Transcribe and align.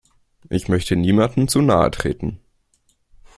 Ich 0.49 0.67
möchte 0.67 0.95
niemandem 0.95 1.47
zu 1.47 1.61
nahe 1.61 1.91
treten. 1.91 2.39